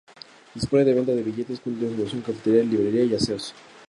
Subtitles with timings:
[0.55, 3.53] Dispone de venta de billetes, punto de información, cafetería, librería y aseos.